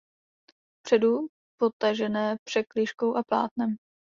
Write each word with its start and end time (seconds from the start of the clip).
Vpředu 0.79 1.27
potažené 1.57 2.35
překližkou 2.45 3.15
a 3.15 3.23
plátnem. 3.23 3.75